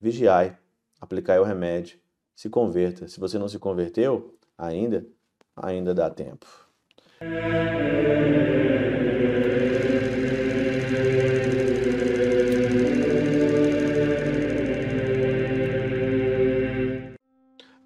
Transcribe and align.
vigiai, 0.00 0.56
aplicai 0.98 1.38
o 1.38 1.44
remédio, 1.44 1.98
se 2.34 2.48
converta. 2.48 3.06
Se 3.06 3.20
você 3.20 3.38
não 3.38 3.48
se 3.48 3.58
converteu 3.58 4.34
ainda, 4.56 5.06
ainda 5.54 5.92
dá 5.92 6.08
tempo. 6.08 6.46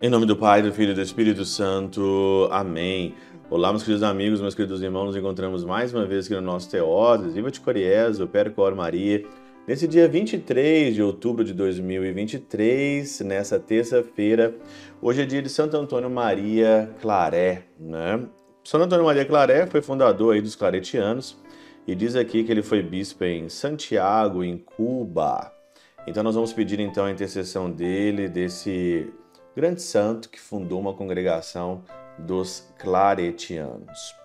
Em 0.01 0.11
nome 0.11 0.27
do 0.27 0.37
Pai, 0.37 0.63
do 0.63 0.73
Filho 0.73 0.93
e 0.93 0.95
do 0.95 1.01
Espírito 1.01 1.45
Santo. 1.45 2.47
Amém. 2.53 3.15
Olá, 3.51 3.71
meus 3.71 3.83
queridos 3.83 4.03
amigos, 4.03 4.41
meus 4.41 4.55
queridos 4.55 4.83
irmãos, 4.83 5.07
nos 5.07 5.17
encontramos 5.17 5.65
mais 5.65 5.93
uma 5.93 6.07
vez 6.07 6.27
aqui 6.27 6.35
no 6.35 6.43
nosso 6.43 6.71
Teoses, 6.71 7.35
Viva 7.35 7.51
de 7.51 7.61
Coriezo, 7.61 8.27
Percor 8.29 8.75
Maria, 8.75 9.27
nesse 9.67 9.89
dia 9.89 10.07
23 10.09 10.95
de 10.95 11.03
outubro 11.03 11.45
de 11.45 11.55
2023, 11.55 13.21
nessa 13.21 13.59
terça-feira. 13.59 14.55
Hoje 15.01 15.23
é 15.23 15.27
dia 15.27 15.43
de 15.43 15.49
Santo 15.49 15.77
Antônio 15.77 16.11
Maria 16.11 16.91
Claré, 17.01 17.65
né? 17.79 18.27
Santo 18.63 18.85
Antônio 18.85 19.05
Maria 19.05 19.25
Claré 19.25 19.67
foi 19.67 19.83
fundador 19.83 20.35
aí 20.35 20.41
dos 20.41 20.55
claretianos 20.55 21.37
e 21.87 21.95
diz 21.95 22.17
aqui 22.17 22.45
que 22.45 22.51
ele 22.51 22.63
foi 22.63 22.83
bispo 22.83 23.25
em 23.25 23.49
Santiago, 23.49 24.43
em 24.43 24.57
Cuba. 24.57 25.53
Então 26.07 26.23
nós 26.23 26.35
vamos 26.35 26.53
pedir 26.53 26.81
então 26.81 27.05
a 27.05 27.11
intercessão 27.11 27.71
dele, 27.71 28.29
desse 28.29 29.13
grande 29.55 29.83
santo 29.83 30.29
que 30.29 30.41
fundou 30.41 30.81
uma 30.81 30.95
congregação 30.95 31.83
dos 32.19 32.73
claretianos. 32.79 34.24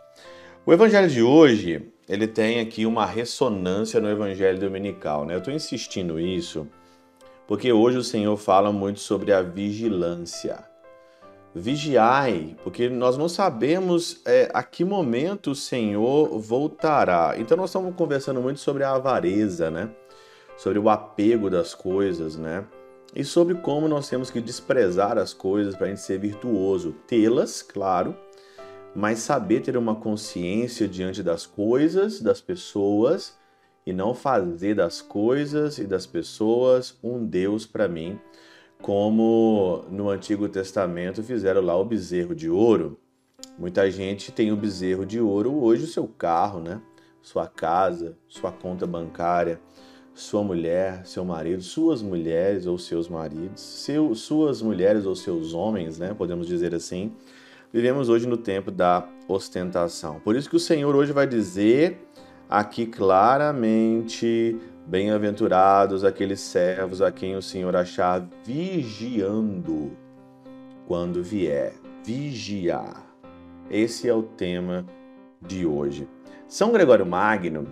O 0.70 0.74
evangelho 0.74 1.10
de 1.10 1.24
hoje, 1.24 1.82
ele 2.08 2.28
tem 2.28 2.60
aqui 2.60 2.86
uma 2.86 3.04
ressonância 3.04 4.00
no 4.00 4.08
evangelho 4.08 4.60
dominical, 4.60 5.26
né? 5.26 5.34
Eu 5.34 5.40
estou 5.40 5.52
insistindo 5.52 6.20
isso 6.20 6.68
porque 7.48 7.74
hoje 7.74 7.98
o 7.98 8.04
Senhor 8.04 8.38
fala 8.38 8.72
muito 8.72 9.00
sobre 9.00 9.34
a 9.34 9.42
vigilância. 9.42 10.64
Vigiai, 11.56 12.56
porque 12.64 12.88
nós 12.88 13.18
não 13.18 13.28
sabemos 13.28 14.22
é, 14.28 14.48
a 14.54 14.62
que 14.62 14.86
momento 14.86 15.50
o 15.50 15.56
Senhor 15.56 16.38
voltará. 16.38 17.34
Então 17.36 17.58
nós 17.58 17.72
estamos 17.72 17.96
conversando 17.96 18.40
muito 18.40 18.60
sobre 18.60 18.84
a 18.84 18.92
avareza, 18.92 19.72
né? 19.72 19.90
Sobre 20.56 20.78
o 20.78 20.88
apego 20.88 21.50
das 21.50 21.74
coisas, 21.74 22.36
né? 22.36 22.64
e 23.16 23.24
sobre 23.24 23.56
como 23.56 23.88
nós 23.88 24.08
temos 24.08 24.30
que 24.30 24.40
desprezar 24.40 25.18
as 25.18 25.34
coisas 25.34 25.76
para 25.76 25.88
a 25.88 25.90
gente 25.90 26.02
ser 26.02 26.20
virtuoso. 26.20 26.96
Tê-las, 27.08 27.62
claro, 27.62 28.16
mas 28.96 29.20
saber 29.20 29.62
ter 29.62 29.78
uma 29.78 29.96
consciência 29.96 30.88
diante 30.88 31.22
das 31.24 31.46
coisas, 31.46 32.22
das 32.22 32.42
pessoas, 32.42 33.38
e 33.86 33.94
não 33.94 34.14
fazer 34.14 34.76
das 34.76 35.02
coisas 35.02 35.78
e 35.78 35.86
das 35.86 36.06
pessoas 36.06 36.98
um 37.04 37.26
Deus 37.26 37.66
para 37.66 37.88
mim, 37.88 38.20
como 38.82 39.86
no 39.90 40.10
Antigo 40.10 40.48
Testamento 40.48 41.24
fizeram 41.24 41.62
lá 41.62 41.76
o 41.76 41.86
bezerro 41.86 42.36
de 42.36 42.50
ouro. 42.50 43.00
Muita 43.58 43.90
gente 43.90 44.32
tem 44.32 44.52
o 44.52 44.58
bezerro 44.58 45.06
de 45.06 45.20
ouro 45.20 45.64
hoje, 45.64 45.84
o 45.84 45.88
seu 45.88 46.08
carro, 46.08 46.60
né? 46.60 46.82
Sua 47.22 47.48
casa, 47.48 48.18
sua 48.28 48.52
conta 48.52 48.86
bancária 48.88 49.60
sua 50.20 50.44
mulher, 50.44 51.06
seu 51.06 51.24
marido, 51.24 51.62
suas 51.62 52.02
mulheres 52.02 52.66
ou 52.66 52.78
seus 52.78 53.08
maridos, 53.08 53.62
seu, 53.62 54.14
suas 54.14 54.62
mulheres 54.62 55.06
ou 55.06 55.16
seus 55.16 55.54
homens, 55.54 55.98
né? 55.98 56.14
Podemos 56.14 56.46
dizer 56.46 56.76
assim. 56.76 57.14
Vivemos 57.72 58.10
hoje 58.10 58.28
no 58.28 58.36
tempo 58.36 58.72
da 58.72 59.08
ostentação. 59.28 60.20
Por 60.22 60.36
isso 60.36 60.50
que 60.50 60.56
o 60.56 60.60
Senhor 60.60 60.96
hoje 60.96 61.14
vai 61.14 61.28
dizer 61.28 62.00
aqui 62.50 62.88
claramente: 62.88 64.58
bem-aventurados 64.88 66.04
aqueles 66.04 66.40
servos 66.40 67.00
a 67.00 67.12
quem 67.12 67.36
o 67.36 67.42
Senhor 67.44 67.76
achar 67.76 68.28
vigiando 68.44 69.92
quando 70.88 71.24
vier. 71.24 71.74
Vigiar. 72.04 73.06
Esse 73.70 74.10
é 74.10 74.14
o 74.16 74.24
tema 74.24 74.84
de 75.40 75.64
hoje. 75.64 76.08
São 76.48 76.72
Gregório 76.72 77.06
Magno 77.06 77.68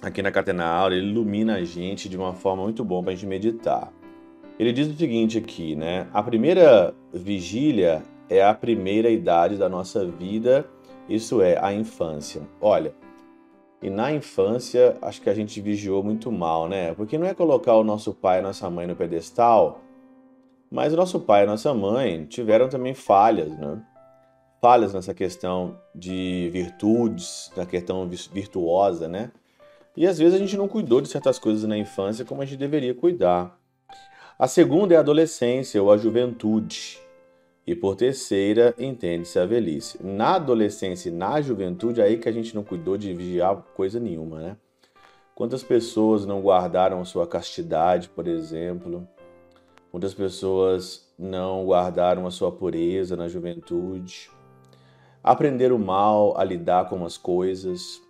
aqui 0.00 0.22
na 0.22 0.30
Catena 0.30 0.64
Aula, 0.64 0.94
ele 0.94 1.10
ilumina 1.10 1.56
a 1.56 1.64
gente 1.64 2.08
de 2.08 2.16
uma 2.16 2.32
forma 2.32 2.62
muito 2.62 2.82
boa 2.82 3.02
para 3.02 3.12
a 3.12 3.14
gente 3.14 3.26
meditar. 3.26 3.92
Ele 4.58 4.72
diz 4.72 4.88
o 4.88 4.96
seguinte 4.96 5.36
aqui, 5.36 5.76
né? 5.76 6.06
A 6.14 6.22
primeira 6.22 6.94
vigília 7.12 8.02
é 8.28 8.42
a 8.42 8.54
primeira 8.54 9.10
idade 9.10 9.56
da 9.56 9.68
nossa 9.68 10.04
vida, 10.06 10.68
isso 11.08 11.40
é, 11.40 11.58
a 11.62 11.72
infância. 11.72 12.42
Olha, 12.60 12.94
e 13.80 13.88
na 13.88 14.12
infância, 14.12 14.96
acho 15.00 15.22
que 15.22 15.30
a 15.30 15.34
gente 15.34 15.60
vigiou 15.60 16.02
muito 16.02 16.32
mal, 16.32 16.68
né? 16.68 16.92
Porque 16.94 17.16
não 17.16 17.26
é 17.26 17.34
colocar 17.34 17.74
o 17.74 17.84
nosso 17.84 18.12
pai 18.12 18.40
e 18.40 18.42
nossa 18.42 18.68
mãe 18.68 18.86
no 18.86 18.96
pedestal, 18.96 19.80
mas 20.70 20.92
o 20.92 20.96
nosso 20.96 21.20
pai 21.20 21.44
e 21.44 21.46
nossa 21.46 21.72
mãe 21.72 22.26
tiveram 22.26 22.68
também 22.68 22.92
falhas, 22.92 23.56
né? 23.56 23.80
Falhas 24.60 24.92
nessa 24.92 25.14
questão 25.14 25.78
de 25.94 26.50
virtudes, 26.52 27.52
na 27.56 27.64
questão 27.64 28.08
virtuosa, 28.32 29.08
né? 29.08 29.30
E 29.96 30.06
às 30.06 30.18
vezes 30.18 30.34
a 30.34 30.38
gente 30.38 30.56
não 30.56 30.68
cuidou 30.68 31.00
de 31.00 31.08
certas 31.08 31.38
coisas 31.38 31.64
na 31.64 31.78
infância 31.78 32.24
como 32.24 32.42
a 32.42 32.44
gente 32.44 32.58
deveria 32.58 32.94
cuidar. 32.94 33.56
A 34.38 34.46
segunda 34.46 34.94
é 34.94 34.96
a 34.96 35.00
adolescência 35.00 35.82
ou 35.82 35.90
a 35.90 35.96
juventude. 35.96 36.98
E 37.68 37.74
por 37.74 37.96
terceira, 37.96 38.74
entende-se 38.78 39.38
a 39.38 39.44
velhice. 39.44 40.02
Na 40.02 40.36
adolescência 40.36 41.10
e 41.10 41.12
na 41.12 41.38
juventude, 41.42 42.00
aí 42.00 42.16
que 42.16 42.26
a 42.26 42.32
gente 42.32 42.54
não 42.54 42.64
cuidou 42.64 42.96
de 42.96 43.12
vigiar 43.12 43.62
coisa 43.76 44.00
nenhuma, 44.00 44.40
né? 44.40 44.56
Quantas 45.34 45.62
pessoas 45.62 46.24
não 46.24 46.40
guardaram 46.40 47.04
sua 47.04 47.26
castidade, 47.26 48.08
por 48.08 48.26
exemplo? 48.26 49.06
Quantas 49.92 50.14
pessoas 50.14 51.12
não 51.18 51.66
guardaram 51.66 52.26
a 52.26 52.30
sua 52.30 52.50
pureza 52.50 53.18
na 53.18 53.28
juventude? 53.28 54.30
Aprenderam 55.22 55.76
mal 55.76 56.40
a 56.40 56.44
lidar 56.44 56.88
com 56.88 57.04
as 57.04 57.18
coisas, 57.18 58.00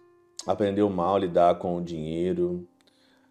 aprendeu 0.47 0.89
mal 0.89 1.17
a 1.17 1.19
lidar 1.19 1.59
com 1.59 1.77
o 1.77 1.83
dinheiro, 1.83 2.65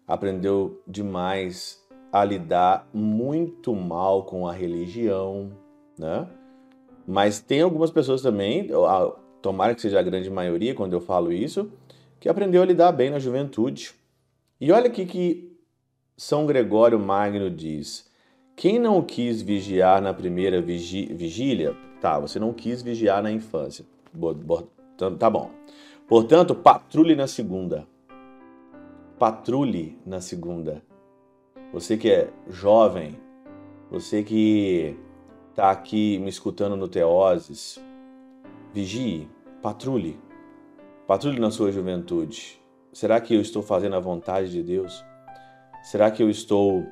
aprendeu 0.06 0.78
demais 0.86 1.82
a 2.12 2.22
lidar 2.22 2.86
muito 2.92 3.74
mal 3.74 4.24
com 4.24 4.46
a 4.46 4.52
religião, 4.52 5.50
né? 5.98 6.26
Mas 7.06 7.40
tem 7.40 7.62
algumas 7.62 7.90
pessoas 7.90 8.20
também, 8.22 8.68
tomara 9.40 9.74
que 9.74 9.80
seja 9.80 9.98
a 9.98 10.02
grande 10.02 10.30
maioria 10.30 10.74
quando 10.74 10.92
eu 10.92 11.00
falo 11.00 11.32
isso, 11.32 11.70
que 12.20 12.28
aprendeu 12.28 12.62
a 12.62 12.66
lidar 12.66 12.92
bem 12.92 13.10
na 13.10 13.18
juventude. 13.18 13.92
E 14.60 14.70
olha 14.72 14.88
aqui 14.88 15.06
que 15.06 15.56
São 16.16 16.44
Gregório 16.46 16.98
Magno 16.98 17.50
diz: 17.50 18.10
quem 18.56 18.78
não 18.78 19.00
quis 19.02 19.40
vigiar 19.40 20.02
na 20.02 20.12
primeira 20.12 20.60
vigília, 20.60 21.76
tá, 22.00 22.18
você 22.18 22.38
não 22.38 22.52
quis 22.52 22.82
vigiar 22.82 23.22
na 23.22 23.30
infância. 23.30 23.84
Tá 25.18 25.30
bom. 25.30 25.50
Portanto, 26.08 26.54
patrulhe 26.54 27.14
na 27.14 27.26
segunda. 27.26 27.86
Patrulhe 29.18 29.98
na 30.04 30.20
segunda. 30.20 30.82
Você 31.72 31.96
que 31.96 32.10
é 32.10 32.30
jovem, 32.48 33.16
você 33.90 34.22
que 34.22 34.96
está 35.58 35.72
aqui 35.72 36.20
me 36.20 36.28
escutando 36.28 36.76
no 36.76 36.86
Teoses, 36.86 37.82
vigie, 38.72 39.28
patrulhe. 39.60 40.16
Patrulhe 41.04 41.40
na 41.40 41.50
sua 41.50 41.72
juventude. 41.72 42.60
Será 42.92 43.20
que 43.20 43.34
eu 43.34 43.40
estou 43.40 43.60
fazendo 43.60 43.96
a 43.96 44.00
vontade 44.00 44.52
de 44.52 44.62
Deus? 44.62 45.04
Será 45.82 46.12
que 46.12 46.22
eu 46.22 46.30
estou 46.30 46.86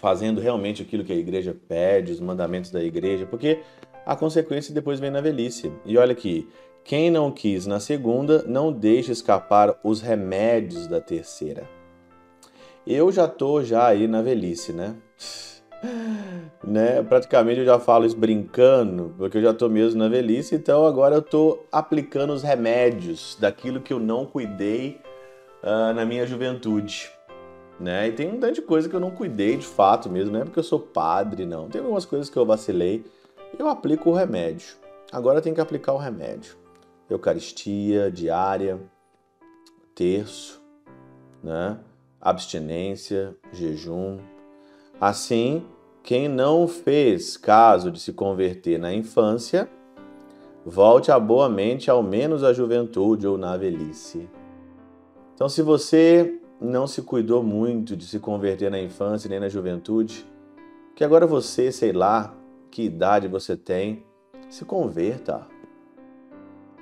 fazendo 0.00 0.40
realmente 0.40 0.82
aquilo 0.82 1.04
que 1.04 1.12
a 1.12 1.16
igreja 1.16 1.56
pede, 1.68 2.10
os 2.10 2.18
mandamentos 2.18 2.72
da 2.72 2.82
igreja? 2.82 3.24
Porque 3.24 3.62
a 4.04 4.16
consequência 4.16 4.74
depois 4.74 4.98
vem 4.98 5.12
na 5.12 5.20
velhice. 5.20 5.72
E 5.84 5.96
olha 5.96 6.10
aqui, 6.10 6.48
quem 6.82 7.08
não 7.08 7.30
quis 7.30 7.66
na 7.66 7.78
segunda, 7.78 8.42
não 8.48 8.72
deixe 8.72 9.12
escapar 9.12 9.78
os 9.84 10.00
remédios 10.00 10.88
da 10.88 11.00
terceira. 11.00 11.70
Eu 12.84 13.12
já 13.12 13.28
tô 13.28 13.62
já 13.62 13.86
aí 13.86 14.08
na 14.08 14.22
velhice, 14.22 14.72
né? 14.72 14.96
Né? 16.64 17.02
Praticamente 17.02 17.60
eu 17.60 17.66
já 17.66 17.78
falo 17.78 18.04
isso 18.06 18.16
brincando, 18.16 19.14
porque 19.16 19.38
eu 19.38 19.42
já 19.42 19.54
tô 19.54 19.68
mesmo 19.68 19.98
na 19.98 20.08
velhice, 20.08 20.54
então 20.54 20.86
agora 20.86 21.14
eu 21.14 21.22
tô 21.22 21.60
aplicando 21.70 22.32
os 22.32 22.42
remédios 22.42 23.36
daquilo 23.40 23.80
que 23.80 23.92
eu 23.92 23.98
não 23.98 24.26
cuidei 24.26 25.00
uh, 25.62 25.94
na 25.94 26.04
minha 26.04 26.26
juventude. 26.26 27.10
Né? 27.78 28.08
E 28.08 28.12
tem 28.12 28.28
um 28.28 28.40
tanto 28.40 28.54
de 28.54 28.62
coisa 28.62 28.88
que 28.88 28.96
eu 28.96 29.00
não 29.00 29.10
cuidei 29.10 29.56
de 29.56 29.66
fato 29.66 30.08
mesmo, 30.08 30.32
não 30.32 30.40
é 30.40 30.44
porque 30.44 30.58
eu 30.58 30.64
sou 30.64 30.80
padre, 30.80 31.44
não. 31.44 31.68
Tem 31.68 31.80
algumas 31.80 32.06
coisas 32.06 32.30
que 32.30 32.36
eu 32.36 32.46
vacilei, 32.46 33.04
eu 33.58 33.68
aplico 33.68 34.10
o 34.10 34.14
remédio. 34.14 34.76
Agora 35.12 35.42
tem 35.42 35.52
que 35.52 35.60
aplicar 35.60 35.92
o 35.92 35.98
remédio. 35.98 36.56
Eucaristia 37.08 38.10
diária, 38.10 38.80
terço, 39.94 40.60
né? 41.42 41.78
abstinência, 42.20 43.36
jejum. 43.52 44.18
Assim, 45.00 45.64
quem 46.02 46.28
não 46.28 46.66
fez 46.66 47.36
caso 47.36 47.90
de 47.90 48.00
se 48.00 48.12
converter 48.12 48.78
na 48.78 48.94
infância, 48.94 49.68
volte 50.64 51.10
a 51.10 51.18
boa 51.18 51.48
mente 51.48 51.90
ao 51.90 52.02
menos 52.02 52.42
à 52.42 52.52
juventude 52.52 53.26
ou 53.26 53.36
na 53.36 53.56
velhice. 53.56 54.28
Então, 55.34 55.48
se 55.48 55.60
você 55.62 56.40
não 56.60 56.86
se 56.86 57.02
cuidou 57.02 57.42
muito 57.42 57.96
de 57.96 58.06
se 58.06 58.18
converter 58.18 58.70
na 58.70 58.80
infância 58.80 59.28
nem 59.28 59.38
na 59.38 59.48
juventude, 59.48 60.26
que 60.94 61.04
agora 61.04 61.26
você, 61.26 61.70
sei 61.70 61.92
lá, 61.92 62.34
que 62.70 62.82
idade 62.82 63.28
você 63.28 63.54
tem, 63.54 64.02
se 64.48 64.64
converta. 64.64 65.46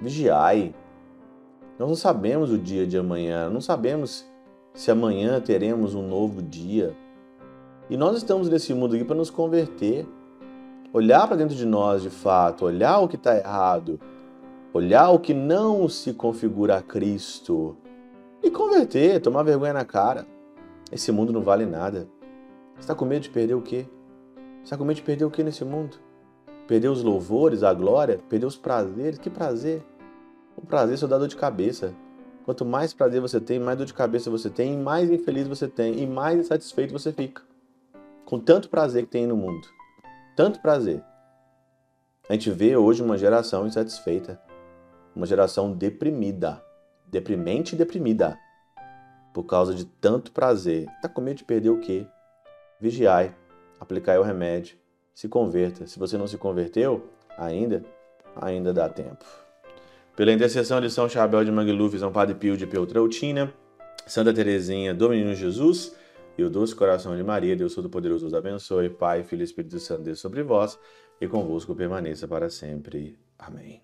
Vigiai. 0.00 0.74
Nós 1.78 1.88
não 1.88 1.96
sabemos 1.96 2.52
o 2.52 2.58
dia 2.58 2.86
de 2.86 2.96
amanhã, 2.96 3.50
não 3.50 3.60
sabemos 3.60 4.24
se 4.72 4.90
amanhã 4.90 5.40
teremos 5.40 5.94
um 5.94 6.06
novo 6.06 6.40
dia. 6.40 6.94
E 7.90 7.98
nós 7.98 8.16
estamos 8.16 8.48
nesse 8.48 8.72
mundo 8.72 8.94
aqui 8.94 9.04
para 9.04 9.14
nos 9.14 9.28
converter, 9.28 10.06
olhar 10.90 11.26
para 11.26 11.36
dentro 11.36 11.54
de 11.54 11.66
nós 11.66 12.02
de 12.02 12.08
fato, 12.08 12.64
olhar 12.64 12.98
o 13.00 13.08
que 13.08 13.16
está 13.16 13.36
errado, 13.36 14.00
olhar 14.72 15.10
o 15.10 15.18
que 15.18 15.34
não 15.34 15.86
se 15.86 16.14
configura 16.14 16.78
a 16.78 16.82
Cristo 16.82 17.76
e 18.42 18.50
converter, 18.50 19.20
tomar 19.20 19.42
vergonha 19.42 19.74
na 19.74 19.84
cara. 19.84 20.26
Esse 20.90 21.12
mundo 21.12 21.30
não 21.30 21.42
vale 21.42 21.66
nada. 21.66 22.08
Você 22.74 22.80
está 22.80 22.94
com 22.94 23.04
medo 23.04 23.22
de 23.22 23.30
perder 23.30 23.54
o 23.54 23.60
quê? 23.60 23.86
Você 24.34 24.64
está 24.64 24.78
com 24.78 24.84
medo 24.84 24.96
de 24.96 25.02
perder 25.02 25.26
o 25.26 25.30
quê 25.30 25.42
nesse 25.42 25.62
mundo? 25.62 25.98
Perder 26.66 26.88
os 26.88 27.02
louvores, 27.02 27.62
a 27.62 27.74
glória, 27.74 28.18
perder 28.30 28.46
os 28.46 28.56
prazeres? 28.56 29.18
Que 29.18 29.28
prazer! 29.28 29.82
O 30.56 30.64
prazer 30.64 30.96
só 30.96 31.06
dá 31.06 31.18
dor 31.18 31.28
de 31.28 31.36
cabeça. 31.36 31.92
Quanto 32.46 32.64
mais 32.64 32.94
prazer 32.94 33.20
você 33.20 33.38
tem, 33.40 33.58
mais 33.58 33.76
dor 33.76 33.86
de 33.86 33.92
cabeça 33.92 34.30
você 34.30 34.48
tem, 34.48 34.78
mais 34.78 35.10
infeliz 35.10 35.46
você 35.46 35.68
tem 35.68 36.02
e 36.02 36.06
mais 36.06 36.38
insatisfeito 36.38 36.92
você 36.92 37.12
fica. 37.12 37.42
Com 38.34 38.40
tanto 38.40 38.68
prazer 38.68 39.04
que 39.04 39.12
tem 39.12 39.28
no 39.28 39.36
mundo. 39.36 39.68
Tanto 40.34 40.58
prazer. 40.58 41.00
A 42.28 42.32
gente 42.32 42.50
vê 42.50 42.76
hoje 42.76 43.00
uma 43.00 43.16
geração 43.16 43.64
insatisfeita, 43.64 44.42
uma 45.14 45.24
geração 45.24 45.72
deprimida 45.72 46.60
deprimente 47.06 47.76
e 47.76 47.78
deprimida 47.78 48.36
por 49.32 49.44
causa 49.44 49.72
de 49.72 49.84
tanto 49.84 50.32
prazer. 50.32 50.88
Tá 51.00 51.08
com 51.08 51.20
medo 51.20 51.36
de 51.36 51.44
perder 51.44 51.70
o 51.70 51.78
quê? 51.78 52.08
Vigiai, 52.80 53.32
aplicai 53.78 54.18
o 54.18 54.22
remédio, 54.24 54.76
se 55.14 55.28
converta. 55.28 55.86
Se 55.86 55.96
você 55.96 56.18
não 56.18 56.26
se 56.26 56.36
converteu 56.36 57.08
ainda, 57.38 57.84
ainda 58.34 58.72
dá 58.72 58.88
tempo. 58.88 59.24
Pela 60.16 60.32
intercessão 60.32 60.80
de 60.80 60.90
São 60.90 61.08
Chabel 61.08 61.44
de 61.44 61.52
Mangluf, 61.52 61.96
São 62.00 62.10
Padre 62.10 62.34
Pio 62.34 62.56
de 62.56 62.66
Peltrautina, 62.66 63.54
Santa 64.08 64.34
Teresinha 64.34 64.92
do 64.92 65.08
Menino 65.10 65.36
Jesus 65.36 66.02
e 66.36 66.44
o 66.44 66.50
doce 66.50 66.74
coração 66.74 67.16
de 67.16 67.22
Maria, 67.22 67.56
Deus 67.56 67.74
Todo-Poderoso 67.74 68.26
os 68.26 68.34
abençoe. 68.34 68.90
Pai, 68.90 69.22
Filho 69.22 69.42
e 69.42 69.44
Espírito 69.44 69.78
Santo, 69.78 70.02
Deus 70.02 70.20
sobre 70.20 70.42
vós 70.42 70.78
e 71.20 71.28
convosco 71.28 71.74
permaneça 71.74 72.26
para 72.26 72.48
sempre. 72.50 73.18
Amém. 73.38 73.80